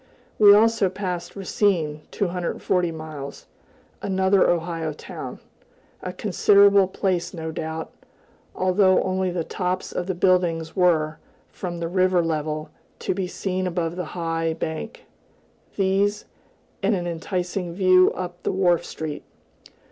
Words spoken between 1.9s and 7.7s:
(240 miles), another Ohio town a considerable place, no